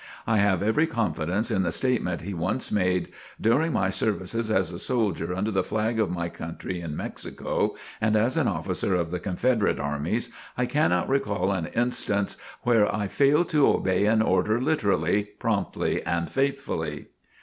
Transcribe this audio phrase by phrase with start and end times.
[0.25, 3.09] I have every confidence in the statement he once made:
[3.39, 8.15] "During my services as a soldier under the flag of my country in Mexico, and
[8.15, 13.49] as an officer of the Confederate armies, I cannot recall an instance where I failed
[13.49, 17.09] to obey an order literally, promptly and faithfully."